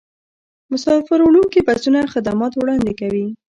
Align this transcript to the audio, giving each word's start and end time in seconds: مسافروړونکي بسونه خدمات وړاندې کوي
مسافروړونکي 0.71 1.59
بسونه 1.67 1.99
خدمات 2.13 2.53
وړاندې 2.55 2.93
کوي 2.99 3.27